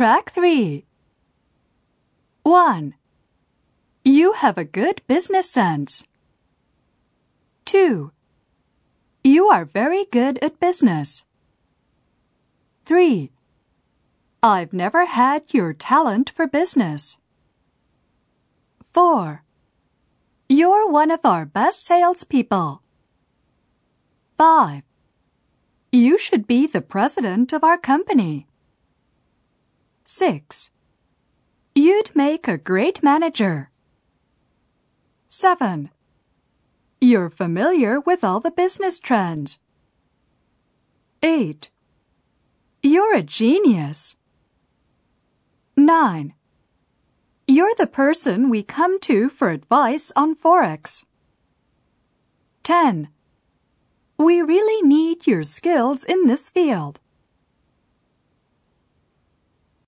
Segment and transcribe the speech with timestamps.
[0.00, 0.86] Track 3
[2.42, 2.94] 1.
[4.02, 6.06] You have a good business sense.
[7.66, 8.10] 2.
[9.22, 11.26] You are very good at business.
[12.86, 13.30] 3.
[14.42, 17.18] I've never had your talent for business.
[18.94, 19.44] 4.
[20.48, 22.80] You're one of our best salespeople.
[24.38, 24.82] 5.
[25.92, 28.46] You should be the president of our company.
[30.12, 30.70] 6.
[31.72, 33.70] You'd make a great manager.
[35.28, 35.88] 7.
[37.00, 39.60] You're familiar with all the business trends.
[41.22, 41.70] 8.
[42.82, 44.16] You're a genius.
[45.76, 46.34] 9.
[47.46, 51.04] You're the person we come to for advice on Forex.
[52.64, 53.10] 10.
[54.18, 56.98] We really need your skills in this field.